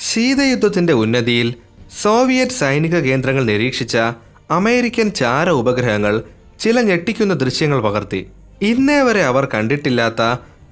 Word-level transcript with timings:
ശീതയുദ്ധത്തിന്റെ 0.00 0.92
ഉന്നതിയിൽ 0.92 1.54
സോവിയറ്റ് 2.02 2.52
സൈനിക 2.52 2.98
കേന്ദ്രങ്ങൾ 2.98 3.44
നിരീക്ഷിച്ച 3.44 3.96
അമേരിക്കൻ 4.50 5.10
ചാര 5.10 5.50
ഉപഗ്രഹങ്ങൾ 5.50 6.22
ചില 6.60 6.80
ഞെട്ടിക്കുന്ന 6.80 7.34
ദൃശ്യങ്ങൾ 7.34 7.80
പകർത്തി. 7.80 8.26
ഇന്നേ 8.62 9.00
വരെ 9.00 9.22
അവർ 9.24 9.48
കണ്ടിട്ടില്ലാത്ത 9.54 10.22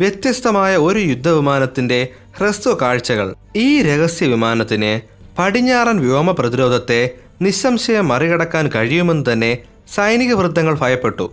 വ്യത്യസ്തമായ 0.00 0.76
ഒരു 0.76 0.98
യുദ്ധവിമാനത്തിന്റെ 0.98 2.08
ഹ്രസ്വ 2.38 2.74
കാഴ്ചകൾ. 2.82 3.34
ഈ 3.56 3.82
രഹസ്യ 3.82 4.26
വിമാനത്തിന് 4.26 5.00
പടിഞ്ഞാറൻ 5.38 6.00
വ്യോമ 6.00 6.30
പ്രതിരോധത്തെ 6.30 7.00
നിസ്സംശയം 7.42 8.08
മറികടക്കാൻ 8.08 8.70
കഴിയുമെന്ന് 8.74 9.32
തന്നെ 9.32 9.58
സൈനിക 9.94 10.34
വൃത്തങ്ങൾ 10.34 10.74
ഭയപ്പെട്ടു. 10.78 11.26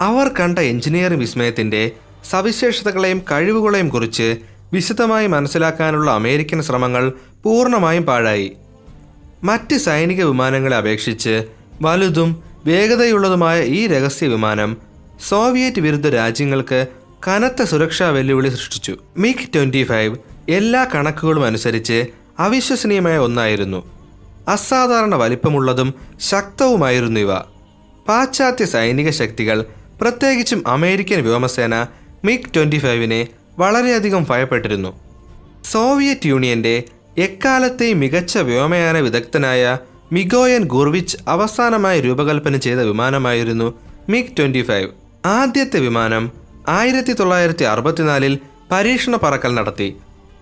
അവർ 0.00 0.28
കണ്ട 0.40 0.58
എഞ്ചിനീയറിംഗ് 0.58 1.20
വിസ്മയത്തിന്റെ 1.20 1.90
സവിശേഷതകളെയും 2.30 3.22
കഴിവുകളെയും 3.30 3.88
കുറിച്ച് 3.88 4.28
വിശദമായി 4.72 5.26
മനസ്സിലാക്കാനുള്ള 5.26 6.10
അമേരിക്കൻ 6.10 6.62
ശ്രമങ്ങൾ 6.62 7.12
പൂർണമായും 7.42 8.02
പാഴായി. 8.02 8.52
മറ്റ് 9.44 9.76
സൈനിക 9.76 10.24
വിമാനങ്ങളെ 10.24 10.76
അപേക്ഷിച്ച് 10.76 11.44
വലുതും 11.82 12.42
വേഗതയുള്ളതുമായ 12.64 13.62
ഈ 13.62 13.86
രഹസ്യ 13.86 14.26
വിമാനം 14.26 14.76
സോവിയറ്റ് 15.28 15.80
വിരുദ്ധ 15.80 16.08
രാജ്യങ്ങൾക്ക് 16.08 16.86
കനത്ത 17.28 17.62
സുരക്ഷാ 17.62 18.08
വെല്ലുവിളി 18.08 18.48
സൃഷ്ടിച്ചു. 18.48 18.96
മിഗ് 19.16 19.54
ട്വന്റി 19.54 19.84
ഫൈവ് 19.84 20.16
എല്ലാ 20.48 20.84
കണക്കുകളും 20.94 21.44
അനുസരിച്ച് 21.44 22.06
അവിശ്വസനീയമായ 22.38 23.18
ഒന്നായിരുന്നു. 23.18 23.90
അസാധാരണ 24.48 25.14
വലിപ്പമുള്ളതും 25.14 25.94
ശക്തവുമായിരുന്നു 26.20 27.20
ഇവ. 27.20 27.34
പാശ്ചാത്യ 28.08 28.64
സൈനിക 28.64 29.10
ശക്തികൾ 29.10 29.64
പ്രത്യേകിച്ചും 30.00 30.68
അമേരിക്കൻ 30.68 31.22
വ്യോമസേന 31.22 31.86
മിഗ് 32.24 32.54
ട്വന്റി 32.56 32.76
ഫൈവിനെ 32.76 33.28
വളരെയധികം 33.60 34.22
ഭയപ്പെട്ടിരുന്നു. 34.30 34.90
സോവിയറ്റ് 35.64 36.26
യൂണിയന്റെ 36.26 36.74
എക്കാലത്തെ 37.18 37.88
മികച്ച 37.94 38.38
വ്യോമയാന 38.38 38.98
വിദഗ്ധനായ 38.98 39.62
മിഗോയൻ 40.12 40.62
ഗുർവിച്ച് 40.74 41.16
അവസാനമായി 41.28 41.98
രൂപകൽപ്പന 42.00 42.56
ചെയ്ത 42.56 42.78
വിമാനമായിരുന്നു 42.78 43.66
മിഗ് 44.08 44.36
ട്വന്റി 44.38 44.62
ഫൈവ്. 44.62 44.90
ആദ്യത്തെ 45.26 45.80
വിമാനം 45.80 46.24
ആയിരത്തി 46.68 47.12
തൊള്ളായിരത്തി 47.12 47.64
അറുപത്തിനാലിൽ 47.64 48.38
പരീക്ഷണ 48.72 49.16
പറക്കൽ 49.16 49.52
നടത്തി. 49.54 49.88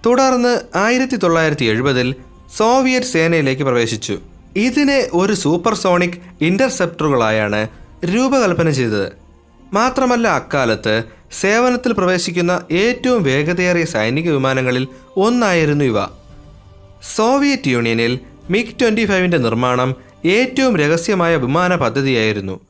തുടർന്ന് 0.06 0.55
ആയിരത്തി 0.77 1.16
തൊള്ളായിരത്തി 1.16 1.66
എഴുപതിൽ 1.72 2.08
സോവിയറ്റ് 2.56 3.06
സേനയിലേക്ക് 3.06 3.62
പ്രവേശിച്ചു. 3.62 4.19
ഇതിനെ 4.56 4.98
ഒരു 5.12 5.33
സൂപ്പർസോണിക് 5.33 6.19
ഇന്റർസെപ്റ്ററുകളായാണ് 6.41 7.61
രൂപകൽപ്പന 8.05 8.70
ചെയ്തത്. 8.70 9.06
മാത്രമല്ല 9.72 10.28
അക്കാലത്ത് 10.28 10.94
സേവനത്തിൽ 11.32 11.92
പ്രവേശിക്കുന്ന 11.92 12.62
ഏറ്റവും 12.70 13.22
വേഗതയേറിയ 13.22 13.84
സൈനിക 13.84 14.30
വിമാനങ്ങളിൽ 14.30 14.88
ഒന്നായിരുന്നു 15.16 15.84
ഇവ. 15.84 16.04
സോവിയറ്റ് 17.16 17.68
യൂണിയനിൽ 17.68 18.18
മിഗ് 18.50 18.80
ട്വന്റി 18.80 19.04
ഫൈവിന്റെ 19.06 19.38
നിർമ്മാണം 19.38 19.94
ഏറ്റവും 20.24 20.76
രഹസ്യമായ 20.76 21.36
വിമാന 21.36 21.74
പദ്ധതിയായിരുന്നു. 21.74 22.60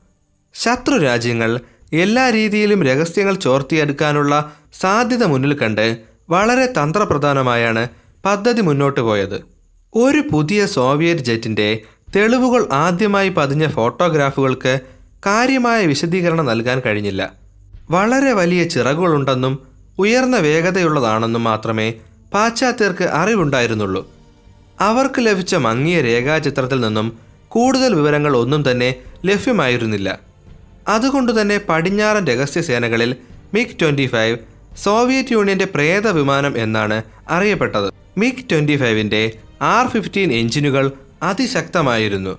ശത്രു 0.55 0.99
രാജ്യങ്ങൾ 0.99 1.61
എല്ലാ 1.93 2.31
രീതിയിലും 2.31 2.83
രഹസ്യങ്ങൾ 2.83 3.35
ചോർത്തിയെടുക്കാനുള്ള 3.35 4.53
സാധ്യത 4.81 5.25
മുന്നിൽ 5.25 5.55
കണ്ട് 5.55 5.99
വളരെ 6.31 6.67
തന്ത്രപ്രധാനമായാണ് 6.67 7.89
പദ്ധതി 8.25 8.61
മുന്നോട്ട് 8.61 9.01
പോയത്. 9.01 9.45
ഒരു 9.95 10.23
പുതിയ 10.33 10.67
സോവിയറ്റ് 10.67 11.21
ജെറ്റിന്റെ 11.21 11.83
തെളിവുകൾ 12.17 12.69
ആദ്യമായി 12.73 13.29
പതിഞ്ഞ 13.29 13.69
ഫോട്ടോഗ്രാഫുകൾക്ക് 13.69 14.81
കാര്യമായ 15.27 15.87
വിശദീകരണം 15.87 16.47
നൽകാൻ 16.47 16.81
കഴിഞ്ഞില്ല. 16.81 17.48
വളരെ 17.91 18.33
വലിയ 18.33 18.65
ചിറകുകളുണ്ടെന്നും 18.65 19.59
ഉയർന്ന 19.99 20.37
വേഗതയുള്ളതാണെന്നും 20.37 21.45
മാത്രമേ 21.45 21.95
പാശ്ചാത്യർക്ക് 22.35 23.05
അറിവുണ്ടായിരുന്നുള്ളൂ. 23.05 24.11
അവർക്ക് 24.81 25.15
ലഭിച്ച 25.19 25.55
മങ്ങിയ 25.55 26.03
രേഖാചിത്രത്തിൽ 26.03 26.81
നിന്നും 26.81 27.19
കൂടുതൽ 27.49 27.95
വിവരങ്ങൾ 27.95 28.37
ഒന്നും 28.37 28.71
തന്നെ 28.71 28.95
ലഭ്യമായിരുന്നില്ല. 29.25 30.19
അതുകൊണ്ട് 30.89 31.41
തന്നെ 31.41 31.61
പടിഞ്ഞാറൻ 31.69 32.27
രഹസ്യ 32.27 32.61
സേനകളിൽ 32.61 33.17
മിഗ് 33.55 33.81
ട്വന്റി 33.83 34.07
ഫൈവ് 34.07 34.39
സോവിയറ്റ് 34.83 35.33
യൂണിയന്റെ 35.33 35.65
പ്രേത 35.65 36.09
വിമാനം 36.09 36.59
എന്നാണ് 36.59 37.03
അറിയപ്പെട്ടത്. 37.29 37.93
മിഗ് 38.19 38.51
ട്വന്റി 38.51 38.77
ഫൈവിന്റെ 38.77 39.33
ആർ 39.63 39.89
ഫിഫ്റ്റീൻ 39.89 40.33
എഞ്ചിനുകൾ 40.33 40.93
അതിശക്തമായിരുന്നു. 41.23 42.39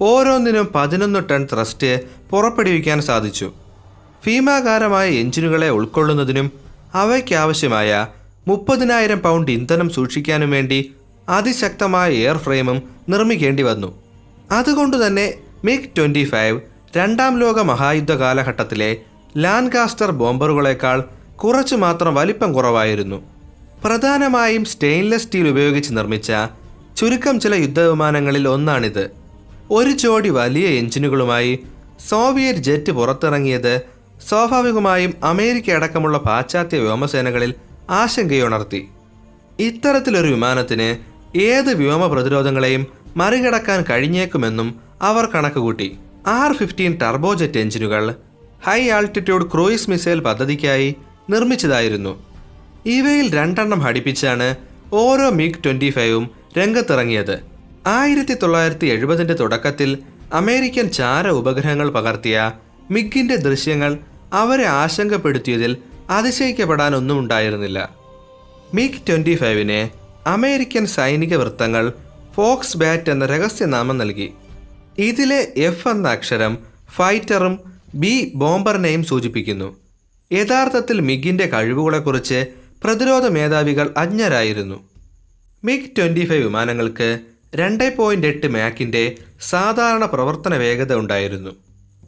ഓരോന്നിനും 0.00 0.68
പതിനൊന്ന് 0.74 1.28
ടൺ 1.30 1.48
ത്രസ്റ്റ് 1.52 2.00
പുറപ്പെടുവിക്കാൻ 2.30 3.02
സാധിച്ചു. 3.02 3.52
ഭീമാകാരമായ 4.26 5.08
എഞ്ചിനുകളെ 5.08 5.68
ഉൾക്കൊള്ളുന്നതിനും 5.68 6.52
അവയ്ക്കാവശ്യമായ 6.94 8.06
മുപ്പതിനായിരം 8.48 9.20
പൗണ്ട് 9.22 9.50
ഇന്ധനം 9.50 9.90
സൂക്ഷിക്കാനും 9.90 10.50
വേണ്ടി 10.50 10.92
അതിശക്തമായ 11.28 12.12
എയർ 12.12 12.36
ഫ്രെയിമും 12.36 12.82
നിർമ്മിക്കേണ്ടി 13.08 13.62
വന്നു. 13.62 14.02
അതുകൊണ്ട് 14.50 15.06
തന്നെ 15.06 15.34
മിഗ് 15.64 15.90
ട്വന്റി 15.98 16.24
ഫൈവ് 16.24 16.60
രണ്ടാം 16.96 17.40
ലോക 17.40 17.60
മഹായുദ്ധ 17.60 18.12
കാലഘട്ടത്തിലെ 18.12 18.96
ലാൻകാസ്റ്റർ 19.36 20.10
ബോംബറുകളേക്കാൾ 20.10 21.04
കുറച്ചു 21.36 21.76
മാത്രം 21.76 22.14
വലിപ്പം 22.14 22.52
കുറവായിരുന്നു. 22.52 23.22
പ്രധാനമായും 23.84 24.64
സ്റ്റെയിൻലെസ് 24.64 25.24
സ്റ്റീൽ 25.24 25.48
ഉപയോഗിച്ച് 25.48 25.96
നിർമ്മിച്ച 25.96 26.32
ചുരുക്കം 26.96 27.40
ചില 27.40 27.54
യുദ്ധവിമാനങ്ങളിൽ 27.54 28.48
ഒന്നാണിത്. 28.48 29.10
ഒരു 29.70 29.90
ജോഡി 29.90 30.28
വലിയ 30.28 30.66
എഞ്ചിനുകളുമായി 30.66 31.58
സോവിയറ്റ് 32.08 32.58
ജെറ്റ് 32.58 32.92
പുറത്തിറങ്ങിയത് 32.92 33.93
സ്വാഭാവികമായും 34.28 35.12
അമേരിക്ക 35.24 35.70
അടക്കമുള്ള 35.70 36.18
പാശ്ചാത്യ 36.18 36.78
വ്യോമസേനകളിൽ 36.78 37.50
ആശങ്കയുണർത്തി. 37.90 38.80
ഇത്തരത്തിലൊരു 39.60 40.28
വിമാനത്തിന് 40.34 40.88
ഏത് 41.38 41.70
വ്യോമ 41.80 42.06
പ്രതിരോധങ്ങളെയും 42.06 42.86
മറികടക്കാൻ 43.16 43.84
കഴിഞ്ഞേക്കുമെന്നും 43.90 44.68
അവർ 45.02 45.24
കണക്കുകൂട്ടി. 45.34 45.88
ആർ 46.26 46.52
ഫിഫ്റ്റീൻ 46.52 46.92
ടർബോജെറ്റ് 47.02 47.58
എഞ്ചിനുകൾ 47.58 48.04
ഹൈ 48.66 48.80
ആൾട്ടിറ്റ്യൂഡ് 48.96 49.48
ക്രൂയിസ് 49.52 49.90
മിസൈൽ 49.90 50.20
പദ്ധതിക്കായി 50.20 50.88
നിർമ്മിച്ചതായിരുന്നു. 51.30 52.12
ഇവയിൽ 52.86 53.26
രണ്ടെണ്ണം 53.34 53.80
ഘടിപ്പിച്ചാണ് 53.86 54.48
ഓരോ 54.92 55.30
മിഗ് 55.30 55.60
ട്വന്റി 55.64 55.90
ഫൈവും 55.90 56.24
രംഗത്തിറങ്ങിയത്. 56.58 57.36
ആയിരത്തി 57.98 58.34
തൊള്ളായിരത്തി 58.34 58.86
എഴുപതിന്റെ 58.86 59.34
തുടക്കത്തിൽ 59.34 59.90
അമേരിക്കൻ 60.40 60.86
ചാര 60.98 61.28
ഉപഗ്രഹങ്ങൾ 61.40 61.88
പകർത്തിയ 61.90 62.36
മിഗിന്റെ 62.90 63.36
ദൃശ്യങ്ങൾ 63.46 63.92
അവരെ 64.32 64.64
ആശങ്കപ്പെടുത്തിയതിൽ 64.64 65.76
അതിശയിക്കപ്പെടാനൊന്നും 66.10 67.18
ഉണ്ടായിരുന്നില്ല. 67.18 67.96
മിഗ് 68.74 69.08
ട്വന്റി 69.08 69.36
ഫൈവിന് 69.36 69.88
അമേരിക്കൻ 70.28 70.86
സൈനിക 70.86 71.36
വൃത്തങ്ങൾ 71.36 71.92
ഫോക്സ് 72.34 72.76
ബാറ്റ് 72.76 73.10
എന്ന 73.10 73.26
രഹസ്യനാമം 73.26 73.98
നൽകി. 73.98 74.32
ഇതിലെ 74.98 75.52
എഫ് 75.56 75.88
എന്ന 75.88 76.08
അക്ഷരം 76.08 76.58
ഫൈറ്ററും 76.96 77.60
ബി 77.94 78.32
ബോംബറിനെയും 78.34 79.04
സൂചിപ്പിക്കുന്നു. 79.04 79.76
യഥാർത്ഥത്തിൽ 80.32 81.00
മിഗിന്റെ 81.00 81.46
കഴിവുകളെക്കുറിച്ച് 81.46 82.46
പ്രതിരോധ 82.84 83.26
മേധാവികൾ 83.26 83.94
അജ്ഞരായിരുന്നു. 83.96 84.88
മിഗ് 85.64 85.96
ട്വന്റി 85.98 86.26
ഫൈവ് 86.26 86.44
വിമാനങ്ങൾക്ക് 86.44 87.18
രണ്ട് 87.54 87.96
പോയിന്റ് 87.96 88.26
എട്ട് 88.26 88.46
മാക്കിന്റെ 88.46 89.16
സാധാരണ 89.40 90.04
പ്രവർത്തന 90.04 90.56
വേഗത 90.56 90.94
ഉണ്ടായിരുന്നു. 90.94 91.50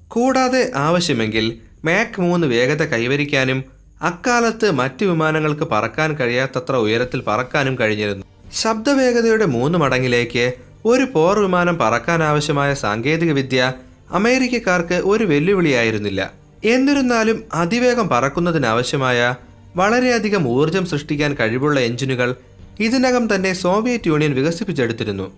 കൂടാതെ 0.08 0.72
ആവശ്യമെങ്കിൽ 0.76 1.58
മാക് 1.84 2.20
മൂന്ന് 2.20 2.46
വേഗത 2.46 2.82
കൈവരിക്കാനും 2.82 3.64
അക്കാലത്ത് 4.02 4.70
മറ്റ് 4.70 5.04
വിമാനങ്ങൾക്ക് 5.04 5.64
പറക്കാൻ 5.64 6.14
കഴിയാത്തത്ര 6.14 6.76
ഉയരത്തിൽ 6.76 7.22
പറക്കാനും 7.26 7.78
കഴിഞ്ഞിരുന്നു. 7.80 8.24
ശബ്ദവേഗതയുടെ 8.52 9.46
മൂന്ന് 9.46 9.78
മടങ്ങിലേക്ക് 9.78 10.52
ഒരു 10.84 11.04
പോർ 11.04 11.38
വിമാനം 11.38 11.78
പറക്കാൻ 11.78 12.22
ആവശ്യമായ 12.22 12.74
സാങ്കേതികവിദ്യ 12.74 13.72
അമേരിക്കക്കാർക്ക് 14.12 14.94
ഒരു 14.94 15.24
വെല്ലുവിളിയായിരുന്നില്ല. 15.24 16.32
എന്നിരുന്നാലും 16.64 17.44
അതിവേഗം 17.54 18.08
പറക്കുന്നതിനാവശ്യമായ 18.08 19.34
വളരെയധികം 19.76 20.48
ഊർജം 20.48 20.86
സൃഷ്ടിക്കാൻ 20.86 21.34
കഴിവുള്ള 21.40 21.80
എഞ്ചിനുകൾ 21.80 22.34
ഇതിനകം 22.80 23.34
തന്നെ 23.34 23.52
സോവിയറ്റ് 23.52 24.08
യൂണിയൻ 24.08 24.34
വികസിപ്പിച്ചെടുത്തിരുന്നു. 24.34 25.32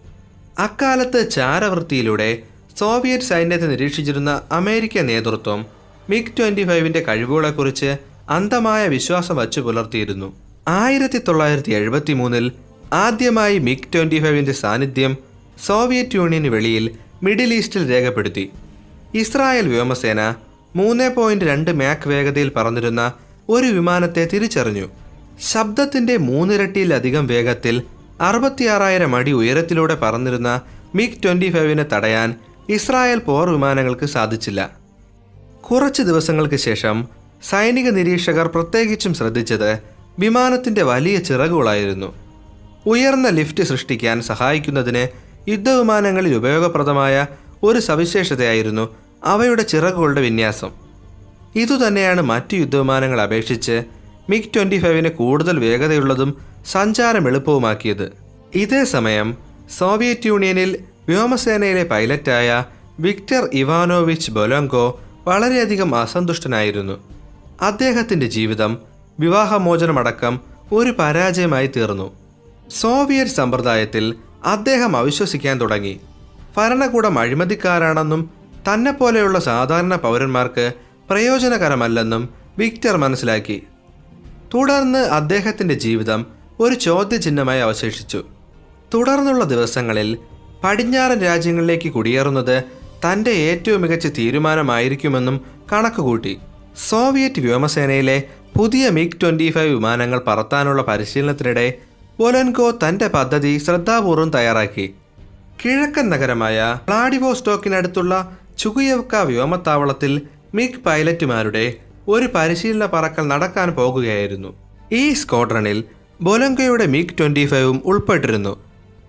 അക്കാലത്ത് 0.58 1.31
ചാരവൃത്തിയിലൂടെ 1.31 2.43
സോവിയറ്റ് 2.79 3.25
സൈന്യത്തെ 3.25 3.67
നിരീക്ഷിച്ചിരുന്ന 3.67 4.43
അമേരിക്ക 4.52 4.99
നേതൃത്വം 4.99 5.77
മിഗ് 6.10 6.38
ട്വന്റി 6.38 6.64
ഫൈവിന്റെ 6.64 7.00
കഴിവുകളെക്കുറിച്ച് 7.00 7.96
അന്ധമായ 8.31 8.88
വിശ്വാസം 8.88 9.37
വച്ചു 9.37 9.60
പുലർത്തിയിരുന്നു. 9.60 10.37
ആയിരത്തി 10.69 11.19
തൊള്ളായിരത്തി 11.19 11.72
എഴുപത്തി 11.72 12.12
മൂന്നിൽ 12.12 12.52
ആദ്യമായി 12.93 13.58
മിഗ് 13.58 13.94
ട്വന്റി 13.94 14.19
ഫൈവിന്റെ 14.20 14.52
സാന്നിധ്യം 14.52 15.16
സോവിയറ്റ് 15.66 16.14
യൂണിയന് 16.14 16.49
വെളിയിൽ 16.49 16.90
മിഡിൽ 17.22 17.55
ഈസ്റ്റിൽ 17.55 17.90
രേഖപ്പെടുത്തി. 17.90 18.50
ഇസ്രായേൽ 19.14 19.69
വ്യോമസേന 19.69 20.34
മൂന്ന് 20.76 21.14
പോയിന്റ് 21.14 21.44
രണ്ട് 21.44 21.70
മാക് 21.70 22.08
വേഗതയിൽ 22.08 22.49
പറന്നിരുന്ന 22.49 23.12
ഒരു 23.49 23.66
വിമാനത്തെ 23.66 24.28
തിരിച്ചറിഞ്ഞു. 24.32 24.88
ശബ്ദത്തിന്റെ 25.40 26.16
മൂന്നിരട്ടിയിലധികം 26.16 27.26
വേഗത്തിൽ 27.26 27.82
അറുപത്തിയാറായിരം 28.20 29.16
അടി 29.16 29.32
ഉയരത്തിലൂടെ 29.32 29.94
പറന്നിരുന്ന 29.94 30.60
മിഗ് 30.94 31.22
ട്വന്റി 31.25 31.50
ഫൈവിനെ 31.52 31.82
തടയാൻ 31.82 32.34
ഇസ്രായേൽ 32.69 33.19
പോർ 33.19 33.50
വിമാനങ്ങൾക്ക് 33.50 34.06
സാധിച്ചില്ല. 34.06 34.77
കുറച്ച് 35.70 36.03
ദിവസങ്ങൾക്ക് 36.03 36.56
ശേഷം 36.56 37.09
സൈനിക 37.50 37.88
നിരീക്ഷകർ 37.88 38.47
പ്രത്യേകിച്ചും 38.47 39.15
ശ്രദ്ധിച്ചത് 39.15 39.70
വിമാനത്തിന്റെ 40.19 40.82
വലിയ 40.82 41.19
ചിറകുകളായിരുന്നു. 41.19 42.15
ഉയർന്ന 42.87 43.29
ലിഫ്റ്റ് 43.29 43.62
സൃഷ്ടിക്കാൻ 43.62 44.23
സഹായിക്കുന്നതിന് 44.23 45.09
യുദ്ധവിമാനങ്ങളിൽ 45.50 46.35
ഉപയോഗപ്രദമായ 46.35 47.26
ഒരു 47.62 47.79
സവിശേഷതയായിരുന്നു 47.79 48.85
അവയുടെ 49.25 49.62
ചിറകുകളുടെ 49.62 50.20
വിന്യാസം. 50.20 50.70
ഇതുതന്നെയാണ് 51.56 52.23
മറ്റ് 52.23 52.55
യുദ്ധവിമാനങ്ങളെ 52.55 53.23
അപേക്ഷിച്ച് 53.23 53.82
മിഗ് 54.31 54.50
ട്വന്റി 54.56 54.79
ഫൈവിന് 54.82 55.09
കൂടുതൽ 55.09 55.59
വേഗതയുള്ളതും 55.59 56.37
സഞ്ചാരം 56.67 57.29
എളുപ്പവുമാക്കിയത്. 57.29 58.12
ഇതേ 58.55 58.85
സമയം 58.85 59.29
സോവിയറ്റ് 59.79 60.26
യൂണിയനിൽ 60.26 60.79
വ്യോമസേനയിലെ 61.09 61.85
പൈലറ്റായ 61.85 62.65
വിക്ടർ 63.00 63.49
ഇവാനോവിച്ച് 63.53 64.31
ബൊലോങ്കോ 64.31 65.00
വളരെയധികം 65.28 65.94
അസന്തുഷ്ടനായിരുന്നു. 65.94 67.08
അദ്ദേഹത്തിന്റെ 67.62 68.26
ജീവിതം 68.26 68.78
വിവാഹമോചനമടക്കം 69.20 70.40
ഒരു 70.72 70.94
പരാജയമായി 70.98 71.66
തീർന്നു. 71.66 72.14
സോവിയറ്റ് 72.70 73.30
സമ്പ്രദായത്തിൽ 73.30 74.14
അദ്ദേഹം 74.44 74.96
അവിശ്വസിക്കാൻ 74.96 75.60
തുടങ്ങി. 75.60 76.00
ഭരണകൂടം 76.56 77.19
അഴിമതിക്കാരാണെന്നും 77.19 78.30
തന്നെപ്പോലെയുള്ള 78.75 79.40
സാധാരണ 79.40 79.94
പൗരന്മാർക്ക് 79.94 80.72
പ്രയോജനകരമല്ലെന്നും 81.10 82.28
വിക്ടർ 82.58 82.96
മനസ്സിലാക്കി. 82.96 83.62
തുടർന്ന് 84.54 84.98
അദ്ദേഹത്തിന്റെ 84.98 85.74
ജീവിതം 85.74 86.26
ഒരു 86.60 86.74
ചോദ്യചിഹ്നമായി 86.74 87.60
അവശേഷിച്ചു. 87.60 88.24
തുടർന്നുള്ള 88.94 89.44
ദിവസങ്ങളിൽ 89.44 90.19
പടിഞ്ഞാറൻ 90.64 91.20
രാജ്യങ്ങളിലേക്ക് 91.20 91.92
കുടിയേറുന്നത് 91.92 92.77
തന്റെ 93.04 93.30
ഏറ്റവും 93.30 93.80
മികച്ച 93.80 94.06
തീരുമാനമായിരിക്കുമെന്നും 94.06 95.40
കണക്കുകൂട്ടി 95.72 96.38
സോവിയറ്റ് 96.88 97.40
വ്യോമസേനയിലെ 97.40 98.22
പുതിയ 98.56 98.90
മിഗ് 98.90 99.20
ട്വന്റി 99.22 99.50
ഫൈവ് 99.50 99.74
വിമാനങ്ങൾ 99.74 100.18
പറത്താനുള്ള 100.26 100.82
പരിശീലനത്തിനിടെ 100.82 101.66
ബൊലൻകോ 102.18 102.70
തന്റെ 102.70 103.08
പദ്ധതി 103.08 103.58
ശ്രദ്ധാപൂർവം 103.58 104.30
തയ്യാറാക്കി. 104.30 104.94
കിഴക്കൻ 105.64 106.10
നഗരമായ 106.10 106.78
വ്ളാഡിവോസ്റ്റോക്കിനടുത്തുള്ള 106.88 108.38
ചുകുയവ്ക 108.58 109.16
വ്യോമത്താവളത്തിൽ 109.16 110.22
മിഗ് 110.54 110.80
പൈലറ്റുമാരുടെ 110.86 111.74
ഒരു 112.08 112.26
പരിശീലന 112.26 112.86
പറക്കൽ 112.86 113.28
നടക്കാൻ 113.28 113.70
പോകുകയായിരുന്നു. 113.70 114.56
ഈ 114.92 115.12
സ്ക്വാഡ്രണിൽ 115.12 115.84
ബൊലങ്കയുടെ 116.20 116.86
മിഗ് 116.86 117.18
ട്വന്റി 117.20 117.46
ഫൈവും 117.46 117.82
ഉൾപ്പെട്ടിരുന്നു. 117.84 118.56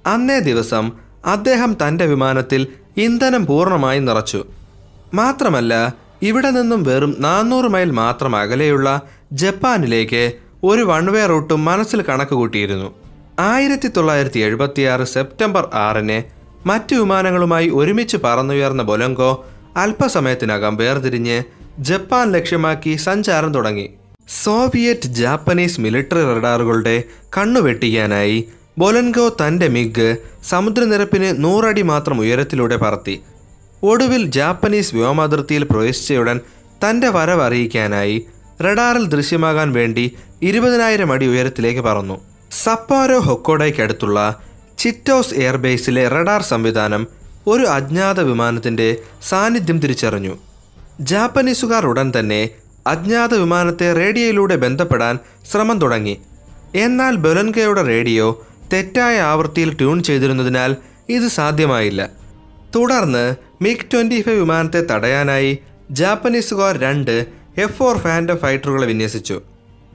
അന്നേ 0.06 0.40
ദിവസം 0.40 0.92
അദ്ദേഹം 1.26 1.78
തന്റെ 1.88 2.06
വിമാനത്തിൽ 2.06 2.68
ഇന്ധനം 2.98 3.46
പൂർണമായും 3.46 4.06
നിറച്ചു. 4.06 4.46
മാത്രമല്ല 5.14 5.96
ഇവിടെ 6.22 6.50
നിന്നും 6.50 6.84
വെറും 6.84 7.16
നാനൂറ് 7.20 7.66
മൈൽ 7.66 7.92
മാത്രം 7.92 8.36
അകലെയുള്ള 8.36 9.02
ജപ്പാനിലേക്ക് 9.34 10.34
ഒരു 10.64 10.82
വൺ 10.82 11.06
വേ 11.06 11.26
റൂട്ടും 11.26 11.66
മനസ്സിൽ 11.66 12.02
കണക്ക് 12.02 12.32
കൂട്ടിയിരുന്നു. 12.32 12.96
ആയിരത്തി 13.40 13.88
തൊള്ളായിരത്തി 13.88 14.40
എഴുപത്തിയാറ് 14.40 15.04
സെപ്റ്റംബർ 15.04 15.70
ആറിന് 15.74 16.24
മറ്റ് 16.66 16.96
വിമാനങ്ങളുമായി 16.96 17.70
ഒരുമിച്ച് 17.70 18.18
പറന്നുയർന്ന 18.18 18.84
ബൊലങ്കോ 18.84 19.46
അല്പസമയത്തിനകം 19.78 20.78
വേർതിരിഞ്ഞ് 20.78 21.44
ജപ്പാൻ 21.80 22.32
ലക്ഷ്യമാക്കി 22.32 22.96
സഞ്ചാരം 22.96 23.54
തുടങ്ങി. 23.54 23.90
സോവിയറ്റ് 24.44 25.10
ജാപ്പനീസ് 25.10 25.82
മിലിറ്ററി 25.82 26.24
റഡാറുകളുടെ 26.34 27.04
കണ്ണുവെട്ടിക്കാനായി 27.38 28.50
ബൊലൻഗോ 28.80 29.30
തന്റെ 29.30 29.68
മിഗ് 29.68 30.18
സമുദ്രനിരപ്പിന് 30.50 31.44
നൂറടി 31.44 31.82
മാത്രം 31.82 32.20
ഉയരത്തിലൂടെ 32.20 32.76
പറത്തി. 32.76 33.22
ഒടുവിൽ 33.84 34.26
ജാപ്പനീസ് 34.26 34.96
വ്യോമാതിർത്തിയിൽ 34.96 35.64
പ്രവേശിച്ചയുടൻ 35.64 36.40
തന്റെ 36.84 37.08
വരവ് 37.08 37.42
അറിയിക്കാനായി 37.42 38.26
റഡാറിൽ 38.62 39.06
ദൃശ്യമാകാൻ 39.08 39.72
വേണ്ടി 39.72 40.18
ഇരുപതിനായിരം 40.42 41.12
അടി 41.12 41.26
ഉയരത്തിലേക്ക് 41.26 41.82
പറന്നു. 41.82 42.22
സപ്പാരോ 42.52 43.20
ഹൊക്കോഡയ്ക്കടുത്തുള്ള 43.20 44.40
ചിറ്റോസ് 44.78 45.34
എയർബേസിലെ 45.34 46.08
റഡാർ 46.08 46.42
സംവിധാനം 46.42 47.08
ഒരു 47.48 47.64
അജ്ഞാത 47.64 48.20
വിമാനത്തിന്റെ 48.20 48.98
സാന്നിധ്യം 49.30 49.80
തിരിച്ചറിഞ്ഞു. 49.80 50.38
ജാപ്പനീസുകാർ 51.00 51.86
ഉടൻ 51.86 52.14
തന്നെ 52.20 52.50
അജ്ഞാത 52.88 53.34
വിമാനത്തെ 53.36 53.94
റേഡിയോയിലൂടെ 53.94 54.56
ബന്ധപ്പെടാൻ 54.56 55.20
ശ്രമം 55.52 55.80
തുടങ്ങി. 55.80 56.18
എന്നാൽ 56.76 57.16
ബൊലൻകയുടെ 57.16 57.82
റേഡിയോ 57.82 58.46
തെറ്റായ 58.74 59.20
ആവൃത്തിയിൽ 59.20 59.74
ട്യൂൺ 59.74 60.04
ചെയ്തിരുന്നതിനാൽ 60.04 60.76
ഇത് 61.10 61.28
സാധ്യമായില്ല. 61.28 62.10
തുടർന്ന് 62.76 63.36
മിഗ് 63.62 63.86
ട്വന്റി 63.94 64.22
ഫൈവ് 64.22 64.40
വിമാനത്തെ 64.40 64.82
തടയാനായി 64.92 65.58
ജാപ്പനീസുകാർ 65.92 66.78
രണ്ട് 66.78 67.26
എഫ് 67.58 67.78
ഫോർ 67.78 67.98
ഫാൻഡം 67.98 68.38
ഫൈറ്ററുകളെ 68.38 68.88
വിന്യസിച്ചു. 68.88 69.42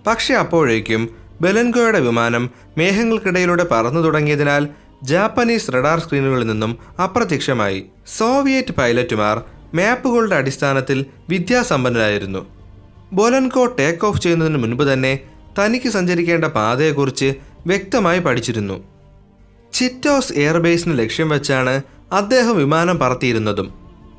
പക്ഷേ 0.07 0.35
അപ്പോഴേക്കും 0.35 1.09
ബെലൻഗോയുടെ 1.41 2.01
വിമാനം 2.01 2.51
മേഘങ്ങൾക്കിടയിലൂടെ 2.79 3.65
പറന്നു 3.65 4.01
തുടങ്ങിയതിനാൽ 4.01 4.69
ജാപ്പനീസ് 5.03 5.73
റഡാർ 5.75 5.99
സ്ക്രീനുകളിൽ 6.01 6.47
നിന്നും 6.47 6.79
അപ്രത്യക്ഷമായി. 7.03 7.85
സോവിയറ്റ് 8.19 8.75
പൈലറ്റുമാർ 8.75 9.43
മാപ്പുകളുടെ 9.75 10.37
അടിസ്ഥാനത്തിൽ 10.37 11.05
വിദ്യാസമ്പന്നരായിരുന്നു. 11.29 12.47
ബൊലൻകോ 13.13 13.67
ടേക്ക് 13.67 14.07
ഓഫ് 14.07 14.21
ചെയ്യുന്നതിന് 14.21 14.57
മുൻപ് 14.57 14.85
തന്നെ 14.93 15.19
തനിക്ക് 15.59 15.89
സഞ്ചരിക്കേണ്ട 15.89 16.45
പാതയെക്കുറിച്ച് 16.45 17.35
വ്യക്തമായി 17.67 18.19
പഠിച്ചിരുന്നു. 18.19 18.85
ചിറ്റോസ് 19.73 20.33
എയർബേസിന് 20.33 20.99
ലക്ഷ്യം 20.99 21.29
വെച്ചാണ് 21.29 21.83
അദ്ദേഹം 22.13 22.57
വിമാനം 22.57 22.99
പറത്തിയിരുന്നതും. 22.99 23.75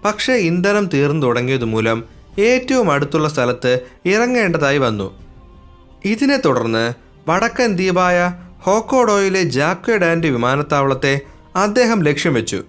പക്ഷേ 0.05 0.33
ഇന്ധനം 0.33 0.85
തീർന്നു 0.85 1.27
തുടങ്ങിയതുമൂലം 1.27 2.03
ഏറ്റവും 2.39 2.91
അടുത്തുള്ള 2.91 3.29
സ്ഥലത്ത് 3.29 3.79
ഇറങ്ങേണ്ടതായി 4.05 4.77
വന്നു. 4.77 5.19
ഇതിനെ 6.05 6.37
തുടർന്ന് 6.37 6.93
വടക്കൻ 7.29 7.73
ദ്വീപായ 7.73 8.33
ഹോക്കോഡോയിലെ 8.61 9.43
ജാക്വഡാൻഡ് 9.43 10.27
വിമാനത്താവളത്തെ 10.27 11.21
അദ്ദേഹം 11.55 12.03
ലക്ഷ്യം 12.03 12.33
വെച്ചു. 12.33 12.63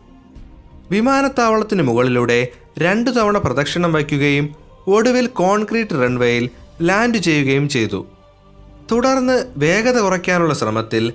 വിമാനത്താവളത്തിന് 0.90 1.82
മുകളിലൂടെ 1.82 2.48
രണ്ടു 2.78 3.10
തവണ 3.10 3.38
പ്രദക്ഷിണം 3.38 3.92
വയ്ക്കുകയും 3.92 4.54
ഒടുവിൽ 4.86 5.26
കോൺക്രീറ്റ് 5.26 5.94
റൺവേയിൽ 5.94 6.50
ലാൻഡ് 6.82 7.18
ചെയ്യുകയും 7.18 7.68
ചെയ്തു. 7.68 8.06
തുടർന്ന് 8.92 9.44
വേഗത 9.56 9.98
കുറയ്ക്കാനുള്ള 9.98 10.54
ശ്രമത്തിൽ 10.54 11.12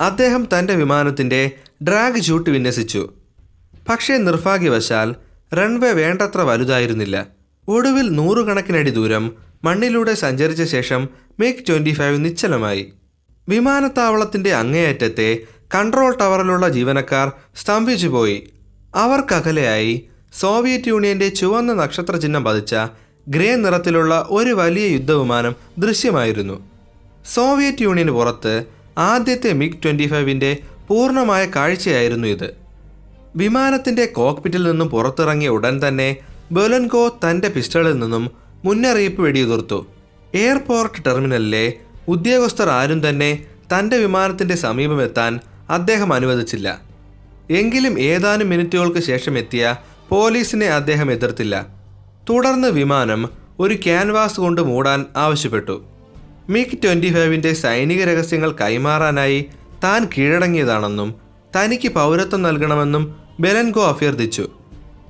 അദ്ദേഹം 0.00 0.48
തന്റെ 0.58 0.74
വിമാനത്തിന്റെ 0.74 1.50
ഡ്രാഗ് 1.82 2.20
ചൂട്ട് 2.20 2.50
വിന്യസിച്ചു. 2.50 3.10
പക്ഷേ 3.88 4.16
നിർഭാഗ്യവശാൽ 4.16 5.14
റൺവേ 5.54 5.92
വേണ്ടത്ര 5.92 6.40
വലുതായിരുന്നില്ല. 6.40 7.26
ഒടുവിൽ 7.68 8.08
നൂറുകണക്കിനടി 8.08 8.90
ദൂരം 8.90 9.32
മണ്ണിലൂടെ 9.64 10.14
സഞ്ചരിച്ച 10.14 10.62
ശേഷം 10.62 11.08
മേക്ക് 11.40 11.58
ട്വന്റി 11.68 11.94
ഫൈവ് 11.94 12.24
നിശ്ചലമായി. 12.24 12.92
വിമാനത്താവളത്തിന്റെ 13.48 14.54
അങ്ങേയറ്റത്തെ 14.54 15.38
കൺട്രോൾ 15.74 16.16
ടവറിലുള്ള 16.16 16.68
ജീവനക്കാർ 16.68 17.32
സ്തംഭിച്ചു 17.56 18.08
പോയി 18.08 18.50
അവർക്കകലെയായി 18.94 20.08
സോവിയറ്റ് 20.40 20.88
യൂണിയന്റെ 20.88 21.28
ചുവന്ന 21.28 21.72
നക്ഷത്ര 21.72 22.16
ചിഹ്നം 22.16 22.44
പതിച്ച 22.44 22.74
ഗ്രേ 23.28 23.54
നിറത്തിലുള്ള 23.54 24.26
ഒരു 24.30 24.50
വലിയ 24.50 24.86
യുദ്ധവിമാനം 24.86 25.54
ദൃശ്യമായിരുന്നു. 25.78 26.73
സോവിയറ്റ് 27.32 27.82
യൂണിയന് 27.82 28.10
പുറത്ത് 28.10 28.64
ആദ്യത്തെ 28.98 29.52
മിഗ് 29.52 29.82
ട്വന്റി 29.84 30.06
ഫൈവിന്റെ 30.06 30.56
പൂർണമായ 30.88 31.46
കാഴ്ചയായിരുന്നു 31.46 32.28
ഇത്. 32.28 32.54
വിമാനത്തിന്റെ 33.36 34.06
കോക്പിറ്റിൽ 34.06 34.62
നിന്നും 34.62 34.88
പുറത്തിറങ്ങിയ 34.88 35.48
ഉടൻ 35.48 35.80
തന്നെ 35.88 36.16
ബൊലൻകോ 36.52 37.08
തന്റെ 37.08 37.48
പിസ്റ്റളിൽ 37.48 37.98
നിന്നും 37.98 38.30
മുന്നറിയിപ്പ് 38.64 39.22
വെടിയുതിർത്തു. 39.22 39.86
എയർപോർട്ട് 40.34 41.04
ടെർമിനലിലെ 41.04 41.72
ഉദ്യോഗസ്ഥർ 42.08 42.68
ആരും 42.68 43.08
തന്നെ 43.08 43.44
തന്റെ 43.72 43.96
വിമാനത്തിന്റെ 43.96 44.56
സമീപമെത്താൻ 44.56 45.40
അദ്ദേഹം 45.70 46.12
അനുവദിച്ചില്ല. 46.12 46.80
എങ്കിലും 47.50 48.00
ഏതാനും 48.00 48.48
മിനിറ്റുകൾക്ക് 48.48 48.98
ശേഷം 48.98 49.38
എത്തിയ 49.38 49.76
പോലീസിനെ 50.08 50.66
അദ്ദേഹം 50.66 51.12
എതിർത്തില്ല. 51.12 51.66
തുടർന്ന് 52.30 52.68
വിമാനം 52.68 53.28
ഒരു 53.58 53.74
ക്യാൻവാസ് 53.74 54.40
കൊണ്ട് 54.40 54.60
മൂടാൻ 54.60 55.06
ആവശ്യപ്പെട്ടു. 55.16 55.84
മിഗ് 56.50 56.76
ട്വന്റി 56.84 57.12
ഫൈവിന്റെ 57.14 57.54
സൈനിക 57.54 58.04
രഹസ്യങ്ങൾ 58.04 58.52
കൈമാറാനായി 58.52 59.46
താൻ 59.84 60.08
കീഴടങ്ങിയതാണെന്നും 60.18 61.14
തനിക്ക് 61.56 61.88
പൗരത്വം 61.88 62.42
നൽകണമെന്നും 62.42 63.16
ബെലൻഗോ 63.40 63.84
അഭ്യർത്ഥിച്ചു. 63.86 64.48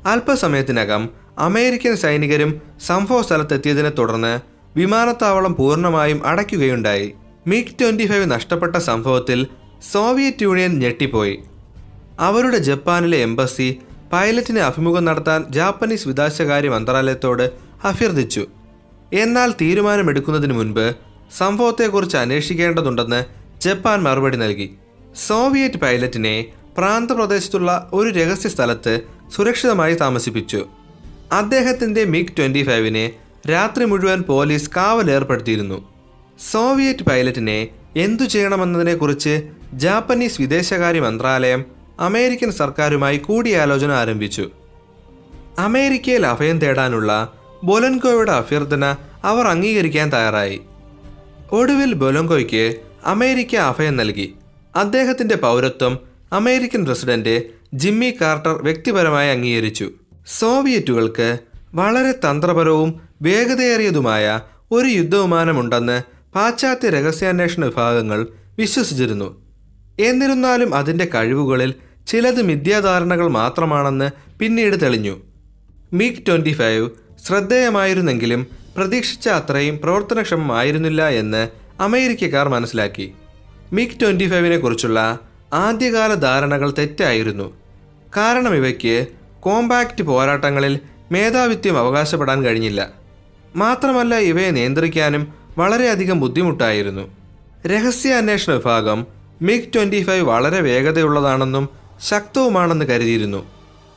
അല്പസമയത്തിനകം 0.07 1.09
അമേരിക്കൻ 1.39 1.97
സൈനികരും 1.97 2.63
സംഭവ 2.87 3.23
സ്ഥലത്തെത്തിയതിനെ 3.23 3.91
തുടർന്ന് 3.91 4.41
വിമാനത്താവളം 4.79 5.55
പൂർണമായും 5.55 6.27
അടയ്ക്കുകയുണ്ടായി. 6.27 7.13
മിഗ് 7.47 7.75
ട്വന്റി 7.81 8.07
ഫൈവ് 8.07 8.31
നഷ്ടപ്പെട്ട 8.31 8.77
സംഭവത്തിൽ 8.77 9.47
സോവിയറ്റ് 9.93 10.43
യൂണിയൻ 10.43 10.79
ഞെട്ടിപ്പോയി. 10.79 11.39
അവരുടെ 12.21 12.57
ജപ്പാനിലെ 12.57 13.19
എംബസി 13.19 13.79
പൈലറ്റിനെ 14.13 14.61
അഭിമുഖം 14.61 15.05
നടത്താൻ 15.05 15.45
ജാപ്പനീസ് 15.51 16.09
വിദേശകാര്യ 16.09 16.69
മന്ത്രാലയത്തോട് 16.69 17.51
അഭ്യർത്ഥിച്ചു. 17.85 18.47
എന്നാൽ 19.13 19.53
തീരുമാനമെടുക്കുന്നതിന് 19.61 20.53
മുൻപ് 20.53 20.95
സംഭവത്തെക്കുറിച്ച് 21.39 22.17
അന്വേഷിക്കേണ്ടതുണ്ടെന്ന് 22.17 23.25
ജപ്പാൻ 23.61 24.03
മറുപടി 24.03 24.37
നൽകി. 24.37 24.75
സോവിയറ്റ് 25.27 25.77
പൈലറ്റിനെ 25.77 26.45
പ്രാന്തപ്രദേശത്തുള്ള 26.79 27.91
ഒരു 27.93 28.09
രഹസ്യ 28.09 28.49
സ്ഥലത്ത് 28.49 29.01
സുരക്ഷിതമായി 29.37 29.95
താമസിപ്പിച്ചു. 29.95 30.67
അദ്ദേഹത്തിന്റെ 31.33 32.05
മിഗ് 32.05 32.37
ട്വന്റി 32.39 32.63
ഫൈവിനെ 32.63 33.13
രാത്രി 33.51 33.85
മുഴുവൻ 33.85 34.23
പോലീസ് 34.23 34.71
കാവലേർപ്പെടുത്തിയിരുന്നു 34.77 35.89
സോവിയറ്റ് 36.51 37.03
പൈലറ്റിനെ 37.03 37.69
എന്തു 37.97 38.25
ചെയ്യണമെന്നതിനെക്കുറിച്ച് 38.25 39.43
ജാപ്പനീസ് 39.73 40.41
വിദേശകാര്യ 40.41 41.01
മന്ത്രാലയം 41.01 41.65
അമേരിക്കൻ 42.01 42.53
സർക്കാരുമായി 42.53 43.17
കൂടിയാലോചന 43.17 43.93
ആരംഭിച്ചു. 43.93 44.51
അമേരിക്കയിൽ 45.59 46.27
അഭയം 46.27 46.59
തേടാനുള്ള 46.59 47.33
ബൊലൻകോയുടെ 47.65 48.33
അഭ്യർത്ഥന 48.33 48.97
അവർ 49.25 49.47
അംഗീകരിക്കാൻ 49.47 50.13
തയ്യാറായി. 50.13 50.61
ഒടുവിൽ 51.53 51.93
ബൊലങ്കോയ്ക്ക് 51.93 52.77
അമേരിക്ക 53.05 53.57
അഭയം 53.57 53.97
നൽകി. 53.97 54.35
അദ്ദേഹത്തിന്റെ 54.77 55.37
പൗരത്വം 55.37 55.99
അമേരിക്കൻ 56.33 56.85
പ്രസിഡന്റ് 56.85 57.43
ജിമ്മി 57.75 58.11
കാർട്ടർ 58.21 58.63
വ്യക്തിപരമായി 58.63 59.31
അംഗീകരിച്ചു. 59.31 59.91
സോവിയറ്റുകൾക്ക് 60.27 61.39
വളരെ 61.75 62.13
തന്ത്രപരവും 62.13 63.01
വേഗതയേറിയതുമായ 63.23 64.41
ഒരു 64.73 64.89
യുദ്ധവിമാനമുണ്ടെന്ന് 64.89 66.03
പാശ്ചാത്യ 66.35 66.91
രഹസ്യാന്വേഷണ 66.91 67.65
വിഭാഗങ്ങൾ 67.65 68.27
വിശ്വസിച്ചിരുന്നു. 68.59 69.43
എന്നിരുന്നാലും 70.01 70.75
അതിന്റെ 70.75 71.09
കഴിവുകളിൽ 71.15 71.75
ചിലത് 72.07 72.43
മിഥ്യാധാരണകൾ 72.43 73.29
മാത്രമാണെന്ന് 73.29 74.39
പിന്നീട് 74.39 74.83
തെളിഞ്ഞു. 74.83 75.21
മിഗ് 75.93 76.27
ട്വന്റി 76.29 76.53
ഫൈവ് 76.53 76.91
ശ്രദ്ധേയമായിരുന്നെങ്കിലും 77.27 78.64
പ്രതീക്ഷിച്ച 78.77 79.29
അത്രയും 79.29 79.79
പ്രവർത്തനക്ഷമമായിരുന്നില്ല 79.79 81.09
എന്ന് 81.09 81.49
അമേരിക്കക്കാർ 81.81 82.49
മനസ്സിലാക്കി. 82.49 83.15
മിഗ് 83.73 84.01
ട്വന്റി 84.03 84.31
ഫൈവിനെ 84.31 84.57
കുറിച്ചുള്ള 84.59 85.19
ആദ്യകാല 85.53 86.15
ധാരണകൾ 86.15 86.71
തെറ്റായിരുന്നു. 86.71 87.57
കാരണം 88.17 88.55
ഇവയ്ക്ക് 88.55 89.07
കോമ്പാക്റ്റ് 89.41 90.03
പോരാട്ടങ്ങളിൽ 90.03 90.79
മേധാവിത്വം 91.13 91.79
അവകാശപ്പെടാൻ 91.79 92.43
കഴിഞ്ഞില്ല. 92.43 92.91
മാത്രമല്ല 93.57 94.15
ഇവയെ 94.15 94.51
നിയന്ത്രിക്കാനും 94.51 95.35
വളരെയധികം 95.59 96.21
ബുദ്ധിമുട്ടായിരുന്നു. 96.21 97.17
രഹസ്യാന്വേഷണ 97.67 98.53
വിഭാഗം 98.53 99.07
മിഗ് 99.43 99.75
ട്വന്റി 99.75 100.03
ഫൈവ് 100.03 100.23
വളരെ 100.23 100.61
വേഗതയുള്ളതാണെന്നും 100.61 101.69
ശക്തവുമാണെന്ന് 102.03 102.85
കരുതിയിരുന്നു. 102.85 103.51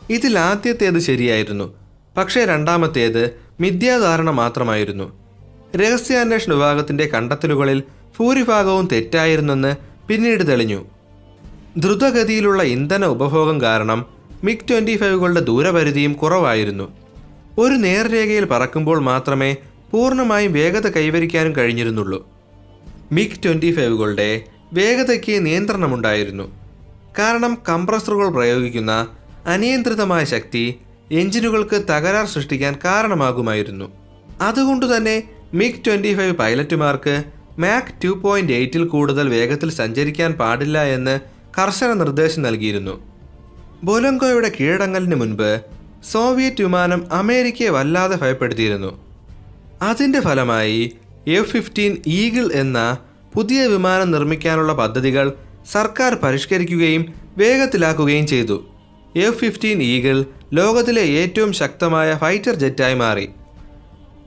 ഇതിൽ 0.10 0.40
ആദ്യത്തേത് 0.40 1.00
ശരിയായിരുന്നു. 1.00 1.74
പക്ഷേ 2.18 2.46
രണ്ടാമത്തേത് 2.46 3.47
മിഥ്യാധാരണ 3.60 4.30
മാത്രമായിരുന്നു. 4.30 5.14
രഹസ്യാന്വേഷണ 5.76 6.54
വിഭാഗത്തിന്റെ 6.54 7.06
കണ്ടെത്തലുകളിൽ 7.08 7.84
ഭൂരിഭാഗവും 8.20 8.88
തെറ്റായിരുന്നെന്ന് 8.92 9.76
പിന്നീട് 10.08 10.48
തെളിഞ്ഞു. 10.48 10.86
ദ്രുതഗതിയിലുള്ള 11.78 12.64
ഇന്ധന 12.64 13.06
ഉപഭോഗം 13.06 13.62
കാരണം 13.62 14.06
മിക് 14.44 14.68
ട്വന്റി 14.70 14.98
ഫൈവുകളുടെ 14.98 15.40
ദൂരപരിധിയും 15.40 16.14
കുറവായിരുന്നു. 16.14 16.94
ഒരു 17.58 17.74
നേർരേഖയിൽ 17.74 18.46
പറക്കുമ്പോൾ 18.46 19.00
മാത്രമേ 19.00 19.56
പൂർണമായും 19.92 20.54
വേഗത 20.54 20.88
കൈവരിക്കാനും 20.88 21.56
കഴിഞ്ഞിരുന്നുള്ളൂ. 21.56 22.28
MiG 23.12 23.44
twenty 23.46 23.76
ഫൈവുകളുടെ 23.76 24.44
വേഗതയ്ക്ക് 24.74 25.46
നിയന്ത്രണമുണ്ടായിരുന്നു. 25.46 26.44
കാരണം 27.20 27.58
കംപ്രസറുകൾ 27.70 28.30
പ്രയോഗിക്കുന്ന 28.30 29.08
അനിയന്ത്രിതമായ 29.46 30.24
ശക്തി 30.24 30.80
എഞ്ചിനുകൾക്ക് 31.12 31.82
തകരാർ 31.90 32.26
സൃഷ്ടിക്കാൻ 32.26 32.76
കാരണമാകുമായിരുന്നു. 32.86 33.92
അതുകൊണ്ടുതന്നെ 34.42 35.24
മിഗ് 35.54 35.86
ട്വന്റി 35.88 36.18
ഫൈവ് 36.18 36.36
പൈലറ്റുമാർക്ക് 36.36 37.24
മാക് 37.60 38.04
ടു 38.04 38.08
പോയിന്റ് 38.08 38.54
എയ്റ്റിൽ 38.54 38.84
കൂടുതൽ 38.84 39.30
വേഗത്തിൽ 39.30 39.72
സഞ്ചരിക്കാൻ 39.72 40.32
പാടില്ല 40.32 40.84
എന്ന് 40.84 41.20
കർശന 41.58 41.94
നിർദ്ദേശം 41.94 42.42
നൽകിയിരുന്നു. 42.42 43.04
ബൊലങ്കോയുടെ 43.84 44.52
കീഴടങ്ങലിന് 44.60 45.16
മുൻപ് 45.16 45.62
സോവിയറ്റ് 46.12 46.64
വിമാനം 46.64 47.14
അമേരിക്കയെ 47.14 47.70
വല്ലാതെ 47.70 48.16
ഭയപ്പെടുത്തിയിരുന്നു. 48.16 49.00
അതിന്റെ 49.82 50.20
ഫലമായി 50.22 50.92
എഫ് 51.28 51.50
ഫിഫ്റ്റീൻ 51.50 51.98
ഈഗിൾ 52.08 52.50
എന്ന 52.54 52.98
പുതിയ 53.34 53.68
വിമാനം 53.68 54.12
നിർമ്മിക്കാനുള്ള 54.12 54.74
പദ്ധതികൾ 54.74 55.32
സർക്കാർ 55.72 56.16
പരിഷ്കരിക്കുകയും 56.16 57.14
വേഗത്തിലാക്കുകയും 57.38 58.28
ചെയ്തു. 58.28 58.68
എഫ് 59.16 59.38
ഫിഫ്റ്റീൻ 59.38 59.82
ഈഗിൾ 59.82 60.26
ലോകത്തിലെ 60.54 61.02
ഏറ്റവും 61.02 61.54
ശക്തമായ 61.54 62.16
ഫൈറ്റർ 62.16 62.56
ജെറ്റായി 62.56 62.94
മാറി. 62.94 63.30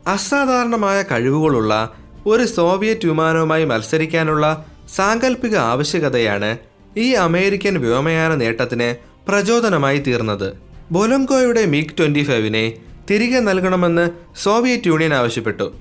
അസാധാരണമായ 0.06 1.02
കഴിവുകളുള്ള 1.02 1.94
ഒരു 2.26 2.46
സോവിയറ്റ് 2.46 3.06
വിമാനവുമായി 3.06 3.64
മത്സരിക്കാനുള്ള 3.64 4.66
സാങ്കല്പിക 4.96 5.56
ആവശ്യകതയാണ് 5.56 6.58
ഈ 6.96 7.12
അമേരിക്കൻ 7.12 7.80
വ്യോമയാന 7.80 8.34
നേട്ടത്തിന് 8.34 8.96
പ്രചോദനമായി 9.28 9.98
തീർന്നത്. 9.98 10.52
ബൊലംകോയുടെ 10.92 11.66
മിഗ് 11.66 11.98
ട്വന്റി 11.98 12.22
ഫൈവിനെ 12.22 12.72
തിരികെ 13.10 13.40
നൽകണമെന്ന് 13.40 14.10
സോവിയറ്റ് 14.36 14.86
യൂണിയൻ 14.86 15.14
ആവശ്യപ്പെട്ടു. 15.14 15.72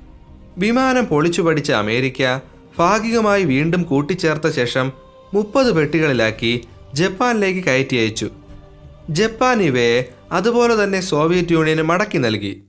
വിമാനം 0.57 1.05
പൊളിച്ചു 1.05 1.41
പഠിച്ച 1.41 1.71
അമേരിക്ക 1.71 2.39
ഭാഗികമായി 2.79 3.43
വീണ്ടും 3.43 3.83
കൂട്ടിച്ചേർത്ത 3.83 4.49
ശേഷം 4.49 4.91
മുപ്പത് 5.33 5.75
പെട്ടികളിലാക്കി 5.75 6.67
ജപ്പാനിലേക്ക് 6.93 7.63
കയറ്റി 7.63 7.95
അയച്ചു. 7.95 8.29
ജപ്പാൻ 9.09 9.61
ഇവയെ 9.61 10.05
അതുപോലെ 10.31 10.83
തന്നെ 10.83 10.99
സോവിയറ്റ് 10.99 11.51
യൂണിയന് 11.51 11.81
മടക്കി 11.81 12.17
നൽകി. 12.17 12.63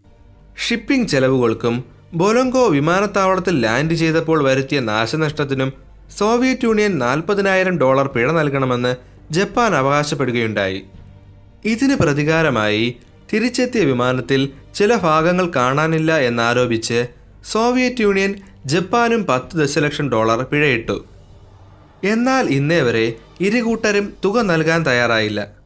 ഷിപ്പിംഗ് 0.56 1.08
ചെലവുകൾക്കും 1.08 1.84
ബൊലങ്കോ 2.14 2.66
വിമാനത്താവളത്തിൽ 2.66 3.60
ലാൻഡ് 3.60 3.94
ചെയ്തപ്പോൾ 3.94 4.44
വരുത്തിയ 4.44 4.80
നാശനഷ്ടത്തിനും 4.80 5.72
സോവിയറ്റ് 6.18 6.64
യൂണിയൻ 6.64 6.98
നാൽപ്പതിനായിരം 6.98 7.78
ഡോളർ 7.78 8.06
പിഴ 8.06 8.32
നൽകണമെന്ന് 8.32 8.96
ജപ്പാൻ 9.32 9.74
അവകാശപ്പെടുകയുണ്ടായി. 9.74 10.84
ഇതിന് 11.64 11.94
പ്രതികാരമായി 11.94 12.96
തിരിച്ചെത്തിയ 13.32 13.84
വിമാനത്തിൽ 13.84 14.52
ചില 14.74 14.94
ഭാഗങ്ങൾ 14.96 15.52
കാണാനില്ല 15.56 16.18
എന്നാരോപിച്ച് 16.18 17.06
സോവിയറ്റ് 17.44 18.00
യൂണിയൻ 18.00 18.34
ജപ്പാനും 18.66 19.26
പത്ത് 19.26 19.56
ദശലക്ഷം 19.56 20.10
ഡോളർ 20.10 20.42
പിഴയിട്ടു. 20.42 21.04
എന്നാൽ 22.04 22.48
ഇന്നേ 22.48 22.80
വരെ 22.80 23.16
ഇരുകൂട്ടരും 23.40 24.12
തുക 24.24 24.38
നൽകാൻ 24.38 24.86
തയ്യാറായില്ല. 24.86 25.59